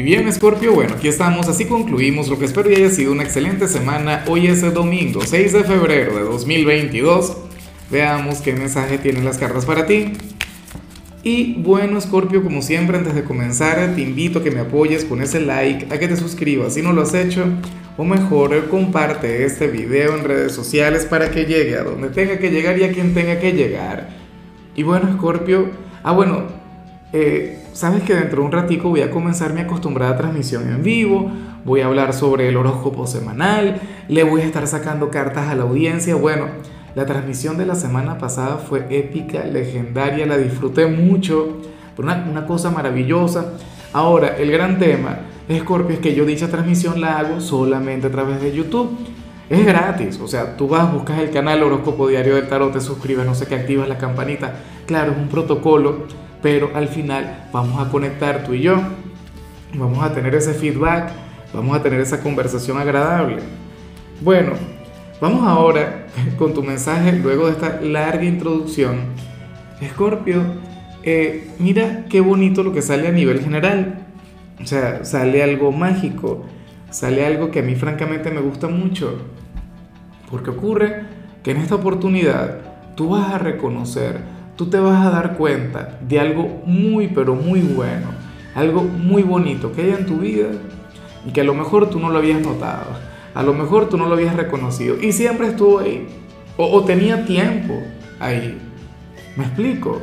[0.00, 3.68] Y bien, Scorpio, bueno, aquí estamos, así concluimos lo que espero haya sido una excelente
[3.68, 4.24] semana.
[4.28, 7.36] Hoy es el domingo 6 de febrero de 2022.
[7.90, 10.14] Veamos qué mensaje tienen las cartas para ti.
[11.22, 15.20] Y bueno, Scorpio, como siempre, antes de comenzar, te invito a que me apoyes con
[15.20, 17.44] ese like, a que te suscribas si no lo has hecho,
[17.98, 22.50] o mejor, comparte este video en redes sociales para que llegue a donde tenga que
[22.50, 24.08] llegar y a quien tenga que llegar.
[24.74, 25.68] Y bueno, Scorpio,
[26.02, 26.44] ah, bueno,
[27.12, 31.30] eh, sabes que dentro de un ratico voy a comenzar mi acostumbrada transmisión en vivo,
[31.64, 35.62] voy a hablar sobre el horóscopo semanal, le voy a estar sacando cartas a la
[35.62, 36.14] audiencia.
[36.14, 36.46] Bueno,
[36.94, 41.58] la transmisión de la semana pasada fue épica, legendaria, la disfruté mucho,
[41.96, 43.52] una, una cosa maravillosa.
[43.92, 45.20] Ahora, el gran tema,
[45.58, 48.96] Scorpio, es que yo dicha transmisión la hago solamente a través de YouTube.
[49.48, 53.26] Es gratis, o sea, tú vas, buscas el canal Horóscopo Diario del Tarot, te suscribes,
[53.26, 54.54] no sé qué, activas la campanita.
[54.86, 56.06] Claro, es un protocolo
[56.42, 58.76] pero al final vamos a conectar tú y yo,
[59.74, 61.12] vamos a tener ese feedback,
[61.52, 63.38] vamos a tener esa conversación agradable.
[64.20, 64.52] Bueno,
[65.20, 66.06] vamos ahora
[66.38, 68.96] con tu mensaje luego de esta larga introducción.
[69.80, 70.42] Escorpio,
[71.02, 74.06] eh, mira qué bonito lo que sale a nivel general.
[74.62, 76.44] O sea, sale algo mágico,
[76.90, 79.18] sale algo que a mí francamente me gusta mucho.
[80.30, 81.04] Porque ocurre
[81.42, 82.58] que en esta oportunidad
[82.94, 84.20] tú vas a reconocer
[84.60, 88.08] tú te vas a dar cuenta de algo muy, pero muy bueno,
[88.54, 90.48] algo muy bonito que hay en tu vida
[91.26, 92.88] y que a lo mejor tú no lo habías notado,
[93.32, 96.06] a lo mejor tú no lo habías reconocido y siempre estuvo ahí,
[96.58, 97.72] o, tenía tiempo
[98.18, 98.58] ahí.
[99.34, 99.98] ¿Me explico?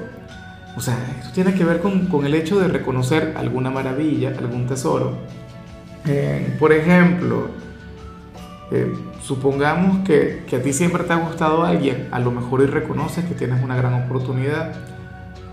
[0.75, 5.19] O sea, esto tiene que ver con, el hecho de reconocer alguna maravilla, algún tesoro.
[6.07, 7.49] Eh, por ejemplo,
[8.69, 13.23] eh, supongamos que, a ti siempre te ha gustado alguien, a lo mejor y reconoces
[13.23, 14.73] que tienes una gran oportunidad.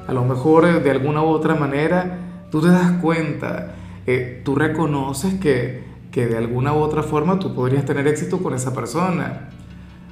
[0.08, 2.18] A lo mejor eh, de alguna u otra manera
[2.50, 3.74] tú te das cuenta,
[4.06, 8.72] eh, tú reconoces que, de alguna u otra forma tú podrías tener éxito con esa
[8.74, 9.48] persona.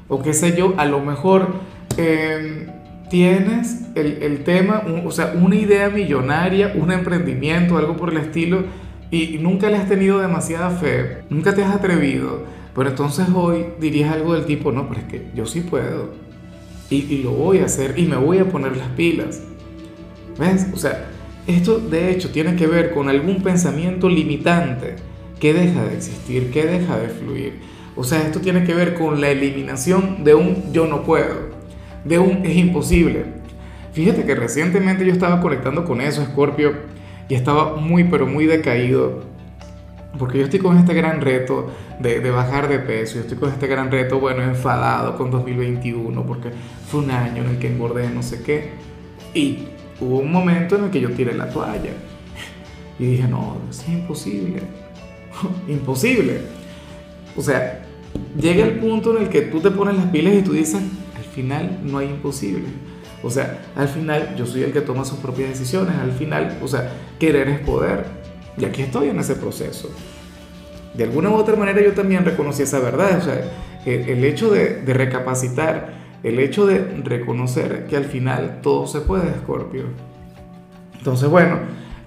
[0.09, 1.47] O qué sé yo, a lo mejor
[1.97, 2.67] em,
[3.09, 8.65] tienes el, el tema, o sea, una idea millonaria, un emprendimiento, algo por el estilo,
[9.13, 14.13] y nunca le has tenido demasiada fe, nunca te has atrevido pero entonces hoy dirías
[14.13, 16.11] algo del tipo, no, pero es que yo sí puedo.
[16.91, 19.41] Y, lo voy a hacer y me voy a poner las pilas.
[20.39, 20.67] ¿Ves?
[20.75, 21.09] O sea,
[21.47, 24.97] esto de hecho tiene que ver con algún pensamiento limitante
[25.41, 27.61] que deja de existir, que deja de fluir.
[27.97, 31.51] O sea, esto tiene que ver con la eliminación de un yo no puedo,
[32.05, 33.25] de un es imposible.
[33.93, 36.73] Fíjate que recientemente yo estaba conectando con eso, Scorpio,
[37.29, 39.32] y estaba muy, pero muy decaído
[40.23, 41.69] porque yo estoy con este gran reto
[41.99, 46.25] de, de, bajar de peso, yo estoy con este gran reto, bueno, enfadado con 2021,
[46.25, 46.51] porque
[46.87, 48.71] fue un año en el que engordé no sé qué.
[49.35, 49.65] Y
[50.01, 51.91] hubo un momento en el que yo tiré la toalla.
[53.01, 54.63] Y dije, no, es imposible.
[55.67, 56.43] imposible.
[57.37, 57.85] O sea,
[58.41, 60.83] llega el punto en el que tú te pones las pilas y tú dices,
[61.17, 62.69] al final no hay imposible.
[63.25, 65.97] O sea, al final yo soy el que toma sus propias decisiones.
[65.97, 68.22] Al final, o sea, querer es poder.
[68.57, 69.91] Y aquí estoy en ese proceso.
[70.95, 73.19] De alguna u otra manera yo también reconocí esa verdad.
[73.19, 73.41] O sea,
[73.87, 79.85] el, hecho de, recapacitar, el hecho de reconocer que al final todo se puede, Scorpio.
[80.99, 81.59] Entonces, bueno,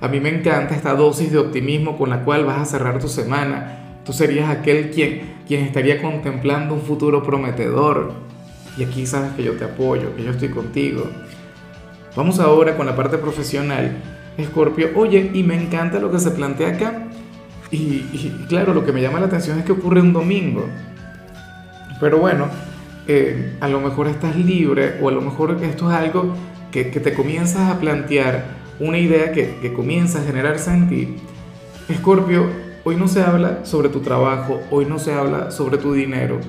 [0.01, 3.07] a mí me encanta esta dosis de optimismo con la cual vas a cerrar tu
[3.07, 4.01] semana.
[4.05, 8.13] Tú serías aquel quien, quien estaría contemplando un futuro prometedor.
[8.77, 11.09] Y aquí sabes que yo te apoyo, que yo estoy contigo.
[12.15, 13.97] Vamos ahora con la parte profesional.
[14.37, 17.07] Escorpio, oye, y me encanta lo que se plantea acá.
[17.71, 18.01] Y,
[18.47, 20.65] claro, lo que me llama la atención es que ocurre un domingo.
[21.99, 22.47] Pero bueno,
[23.07, 26.35] eh, a lo mejor estás libre o a lo mejor esto es algo
[26.71, 28.45] que, te comienzas a plantear,
[28.79, 31.15] una idea que, que comienza a generarse en ti.
[31.87, 32.49] Escorpio,
[32.83, 36.39] hoy no se habla sobre tu trabajo, hoy no se habla sobre tu dinero,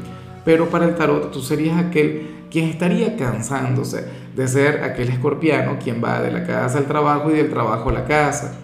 [0.45, 6.03] pero para el tarot tú serías aquel quien estaría cansándose de ser aquel escorpiano quien
[6.03, 8.59] va de la casa al trabajo y del trabajo a la casa.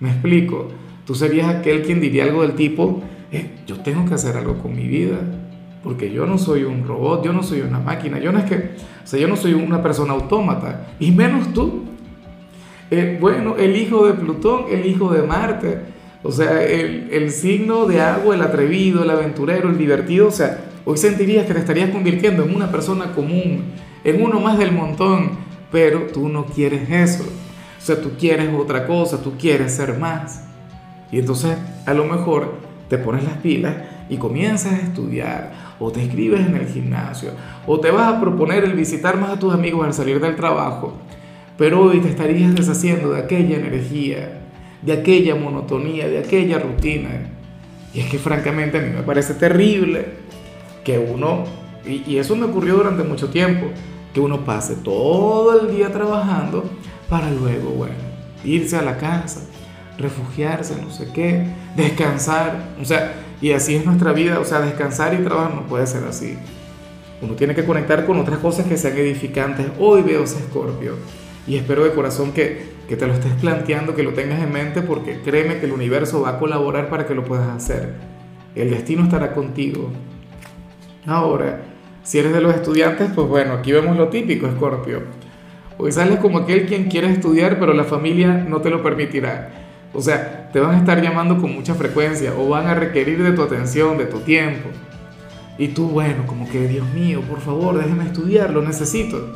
[0.00, 0.68] Me explico,
[1.04, 3.02] tú serías aquel quien diría algo del tipo,
[3.32, 5.18] eh, yo tengo que hacer algo con mi vida,
[5.82, 8.56] porque yo no soy un robot, yo no soy una máquina, yo no es que,
[8.56, 11.84] o sea, yo no soy una persona autómata, y menos tú.
[12.90, 15.78] Eh, bueno, el hijo de Plutón, el hijo de Marte,
[16.22, 20.67] o sea, el, el signo de agua, el atrevido, el aventurero, el divertido, o sea,
[20.90, 23.64] Hoy sentirías que te estarías convirtiendo en una persona común,
[24.04, 25.32] en uno más del montón,
[25.70, 27.24] pero tú no quieres eso.
[27.24, 30.44] O sea, tú quieres otra cosa, tú quieres ser más.
[31.12, 32.54] Y entonces a lo mejor
[32.88, 33.76] te pones las pilas
[34.08, 37.32] y comienzas a estudiar, o te inscribes en el gimnasio,
[37.66, 40.94] o te vas a proponer el visitar más a tus amigos al salir del trabajo,
[41.58, 44.40] pero hoy te estarías deshaciendo de aquella energía,
[44.80, 47.10] de aquella monotonía, de aquella rutina.
[47.92, 50.26] Y es que francamente a mí me parece terrible
[50.88, 51.44] que uno,
[51.84, 53.66] y, eso me ocurrió durante mucho tiempo,
[54.14, 56.64] que uno pase todo el día trabajando
[57.10, 57.94] para luego, bueno,
[58.42, 59.42] irse a la casa,
[59.98, 61.46] refugiarse, no sé qué,
[61.76, 62.70] descansar.
[62.80, 63.12] O sea,
[63.42, 66.38] y así es nuestra vida, o sea, descansar y trabajar no puede ser así.
[67.20, 69.66] Uno tiene que conectar con otras cosas que sean edificantes.
[69.78, 70.94] Hoy veo ese escorpio
[71.46, 74.80] y espero de corazón que, que te lo estés planteando, que lo tengas en mente,
[74.80, 77.92] porque créeme que el universo va a colaborar para que lo puedas hacer.
[78.54, 79.90] El destino estará contigo.
[81.08, 81.62] Ahora,
[82.02, 85.04] si eres de los estudiantes, pues bueno, aquí vemos lo típico, Escorpio.
[85.78, 89.48] Hoy sales como aquel quien quiere estudiar, pero la familia no te lo permitirá.
[89.94, 93.32] O sea, te van a estar llamando con mucha frecuencia o van a requerir de
[93.32, 94.68] tu atención, de tu tiempo.
[95.56, 99.32] Y tú, bueno, como que, Dios mío, por favor, déjeme estudiar, lo necesito.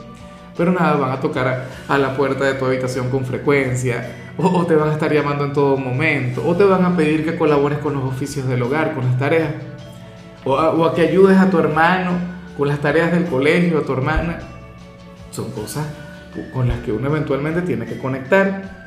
[0.55, 4.77] Pero nada, van a tocar a, la puerta de tu habitación con frecuencia, o, te
[4.77, 7.95] van a estar llamando en todo momento, o te van a pedir que colabores con
[7.95, 9.55] los oficios del hogar, con las tareas,
[10.45, 12.11] o o a que ayudes a tu hermano
[12.57, 14.39] con las tareas del colegio, a tu hermana.
[15.31, 15.87] Son cosas
[16.53, 18.83] con las que uno eventualmente tiene que conectar.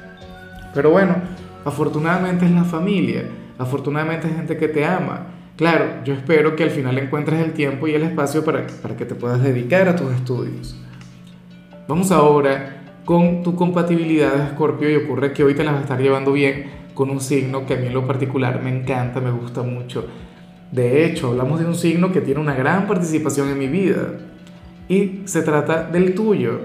[0.74, 1.16] Pero bueno,
[1.64, 3.24] afortunadamente es la familia,
[3.58, 5.28] afortunadamente es gente que te ama.
[5.56, 9.06] Claro, yo espero que al final encuentres el tiempo y el espacio para, para que
[9.06, 10.76] te puedas dedicar a tus estudios.
[11.88, 15.84] Vamos ahora con tu compatibilidad de Escorpio y ocurre que hoy te la vas a
[15.84, 19.32] estar llevando bien con un signo que a mí en lo particular me encanta, me
[19.32, 20.08] gusta mucho.
[20.72, 24.14] De hecho, hablamos de un signo que tiene una gran participación en mi vida
[24.88, 26.60] y se trata del tuyo.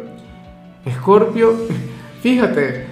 [0.85, 1.55] Escorpio,
[2.23, 2.87] fíjate,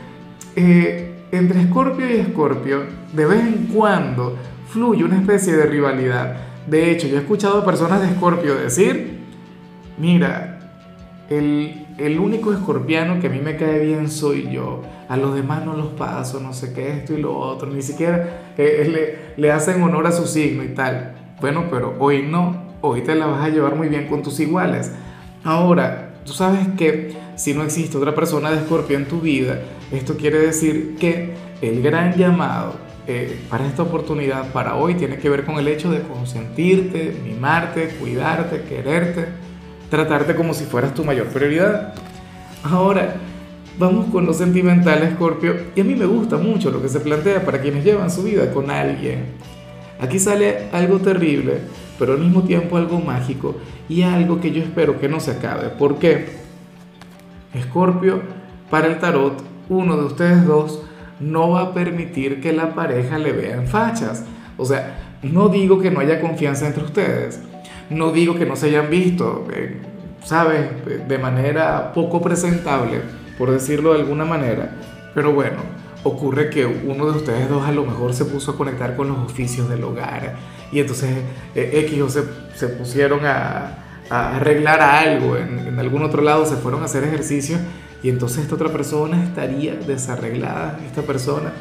[0.56, 2.82] eh, entre Escorpio y Escorpio,
[3.12, 4.36] de vez en cuando
[4.68, 6.36] fluye una especie de rivalidad.
[6.66, 9.18] De hecho, yo he escuchado a personas de Escorpio decir,
[9.96, 10.57] mira,
[11.28, 14.82] el, el, único escorpiano que a mí me cae bien soy yo.
[15.08, 17.70] A los demás no los paso, no sé qué, esto y lo otro.
[17.70, 21.14] Ni siquiera eh, le, le hacen honor a su signo y tal.
[21.40, 22.68] Bueno, pero hoy no.
[22.80, 24.92] Hoy te la vas a llevar muy bien con tus iguales.
[25.44, 29.60] Ahora, tú sabes que si no existe otra persona de escorpio en tu vida,
[29.90, 32.74] esto quiere decir que el gran llamado
[33.06, 37.88] eh, para esta oportunidad, para hoy, tiene que ver con el hecho de consentirte, mimarte,
[37.98, 39.28] cuidarte, quererte,
[39.90, 41.94] tratarte como si fueras tu mayor prioridad.
[42.62, 43.16] Ahora,
[43.78, 47.44] vamos con lo sentimental, Escorpio, y a mí me gusta mucho lo que se plantea
[47.44, 49.26] para quienes llevan su vida con alguien.
[50.00, 51.60] Aquí sale algo terrible,
[51.98, 53.56] pero al mismo tiempo algo mágico
[53.88, 55.70] y algo que yo espero que no se acabe.
[55.70, 56.26] ¿Por qué?
[57.54, 58.20] Escorpio,
[58.70, 60.82] para el tarot, uno de ustedes dos
[61.20, 64.24] no va a permitir que la pareja le vea en fachas.
[64.56, 67.40] O sea, no digo que no haya confianza entre ustedes,
[67.90, 69.80] no digo que no se hayan visto, eh,
[70.24, 70.68] ¿sabes?
[71.08, 73.00] De manera poco presentable,
[73.38, 74.70] por decirlo de alguna manera.
[75.14, 75.58] Pero bueno,
[76.04, 79.18] ocurre que uno de ustedes dos a lo mejor se puso a conectar con los
[79.18, 80.36] oficios del hogar
[80.70, 81.10] y entonces
[81.54, 82.24] eh, X o se,
[82.54, 87.58] se pusieron a, a, arreglar algo en, algún otro lado, se fueron a hacer ejercicio
[88.02, 91.52] y entonces esta otra persona estaría desarreglada, esta persona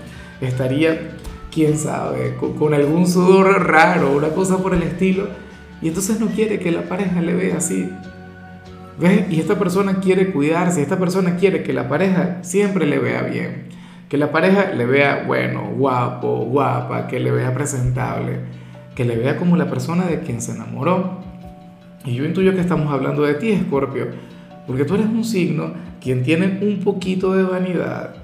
[0.41, 1.15] estaría,
[1.51, 5.27] quién sabe, con, algún sudor raro, una cosa por el estilo,
[5.81, 7.89] y entonces no quiere que la pareja le vea así.
[8.99, 9.25] ¿Ves?
[9.29, 13.67] Y esta persona quiere cuidarse, esta persona quiere que la pareja siempre le vea bien,
[14.09, 18.39] que la pareja le vea bueno, guapo, guapa, que le vea presentable,
[18.95, 21.19] que le vea como la persona de quien se enamoró.
[22.05, 24.07] Y yo intuyo que estamos hablando de ti, Escorpio,
[24.65, 28.15] porque tú eres un signo quien tiene un poquito de vanidad.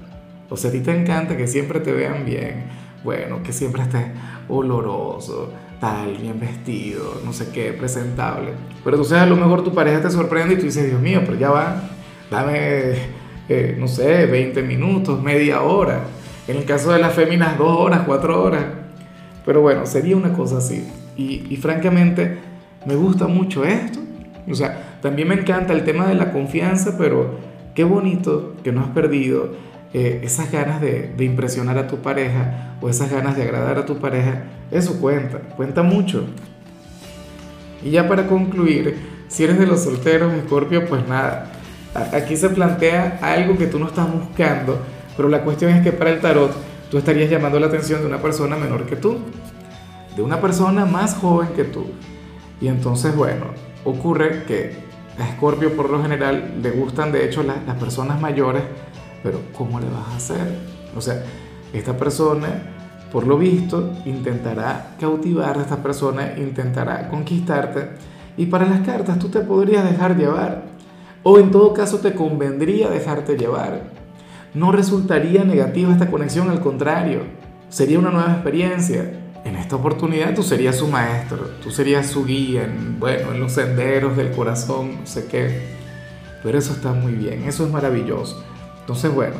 [0.50, 2.64] O sea, a ti te encanta que siempre te vean bien.
[3.04, 4.06] Bueno, que siempre estés
[4.48, 8.52] oloroso, tal, bien vestido, no sé qué, presentable.
[8.82, 11.38] Pero sabes, a lo mejor tu pareja te sorprende y tú dices, Dios mío, pero
[11.38, 11.82] ya va,
[12.30, 12.94] dame,
[13.48, 16.00] eh, no sé, 20 minutos, media hora.
[16.46, 18.64] En el caso de las féminas, dos horas, cuatro horas.
[19.44, 20.86] Pero bueno, sería una cosa así.
[21.16, 22.38] Y, y francamente,
[22.86, 24.00] me gusta mucho esto.
[24.50, 27.38] O sea, también me encanta el tema de la confianza, pero
[27.74, 29.50] qué bonito que no has perdido
[29.94, 34.00] eh, esas ganas de, impresionar a tu pareja o esas ganas de agradar a tu
[34.00, 34.42] pareja.
[34.72, 36.26] Eso cuenta, cuenta mucho.
[37.80, 38.96] Y ya para concluir,
[39.28, 41.46] si eres de los solteros, Escorpio, pues nada,
[42.12, 44.80] aquí se plantea algo que tú no estás buscando,
[45.16, 46.52] pero la cuestión es que para el tarot
[46.90, 49.18] tú estarías llamando la atención de una persona menor que tú,
[50.16, 51.86] de una persona más joven que tú.
[52.60, 53.46] Y entonces, bueno,
[53.84, 54.72] ocurre que
[55.20, 58.62] a Scorpio por lo general le gustan de hecho las personas mayores,
[59.24, 60.54] pero ¿cómo le vas a hacer?
[60.94, 61.24] O sea,
[61.72, 62.46] esta persona,
[63.10, 67.88] por lo visto, intentará cautivar a esta persona, intentará conquistarte,
[68.36, 70.64] y para las cartas tú te podrías dejar llevar,
[71.22, 74.04] o en todo caso te convendría dejarte llevar.
[74.52, 77.22] no resultaría negativa esta conexión, al contrario,
[77.70, 79.20] sería una nueva experiencia.
[79.44, 83.52] En esta oportunidad tú serías su maestro, tú serías su guía en, bueno, en los
[83.52, 85.74] senderos del corazón, no sé qué.
[86.42, 88.44] Pero eso está muy bien, eso es maravilloso.
[88.84, 89.36] Entonces, bueno,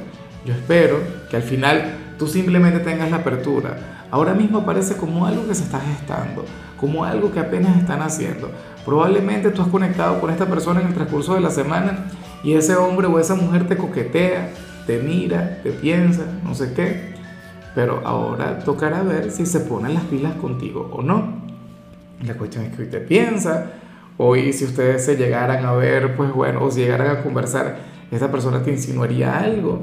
[0.47, 0.99] yo espero
[1.29, 3.77] que al final tú simplemente tengas la apertura.
[4.11, 6.47] Ahora mismo parece como algo que se está gestando,
[6.81, 8.51] como algo que apenas están haciendo.
[8.87, 12.07] Probablemente tú has conectado con esta persona en el transcurso de la semana
[12.43, 14.51] y ese hombre o esa mujer te coquetea,
[14.87, 17.15] te mira, te piensa, no sé qué.
[17.75, 21.43] Pero ahora tocará ver si se ponen las pilas contigo o no.
[22.25, 23.73] La cuestión es que hoy te piensa,
[24.17, 28.31] hoy si ustedes se llegaran a ver, pues bueno, o si llegaran a conversar, esa
[28.31, 29.83] persona te insinuaría algo.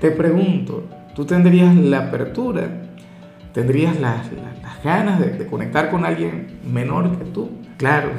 [0.00, 0.84] Te pregunto,
[1.14, 2.82] ¿tú tendrías la apertura?
[3.52, 4.28] ¿Tendrías las,
[4.82, 7.50] ganas de, conectar con alguien menor que tú?
[7.76, 8.10] Claro,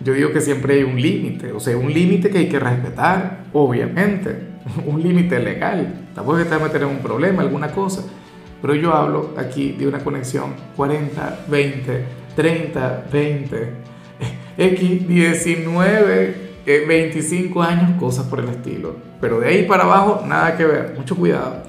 [0.00, 3.44] yo digo que siempre hay un límite, o sea, un límite que hay que respetar,
[3.52, 4.38] obviamente,
[4.86, 6.06] un límite legal.
[6.14, 8.04] Tampoco que te a un problema, alguna cosa.
[8.62, 12.04] Pero yo hablo aquí de una conexión 40, 20,
[12.36, 13.68] 30, 20,
[14.56, 18.96] X19, eh, 25 años, cosas por el estilo.
[19.20, 21.62] Pero de ahí para abajo, nada que ver, mucho cuidado.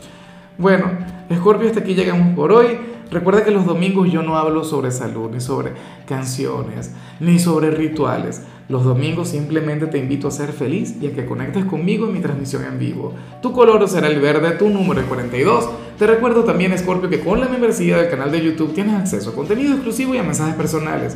[0.57, 0.91] Bueno,
[1.33, 2.77] Scorpio, hasta aquí llegamos por hoy.
[3.11, 5.73] Recuerda que los domingos yo no hablo sobre salud, ni sobre
[6.07, 8.41] canciones, ni sobre rituales.
[8.67, 12.19] Los domingos simplemente te invito a ser feliz y a que conectes conmigo en mi
[12.19, 13.13] transmisión en vivo.
[13.41, 15.69] Tu color será el verde, tu número es 42.
[15.99, 19.35] Te recuerdo también, Scorpio, que con la membresía del canal de YouTube tienes acceso a
[19.35, 21.15] contenido exclusivo y a mensajes personales.